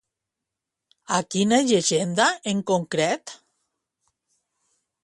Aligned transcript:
A 1.17 1.19
quina 1.35 1.59
llegenda, 1.73 2.27
en 2.55 2.65
concret? 2.73 3.37